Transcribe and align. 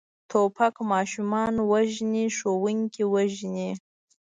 توپک 0.29 0.75
ماشومان 0.91 1.53
وژني، 1.71 2.25
ښوونکي 2.37 3.03
وژني. 3.13 3.69